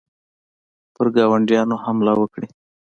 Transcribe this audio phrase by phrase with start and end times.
[0.95, 2.47] پر ګاونډیانو حمله وکړي.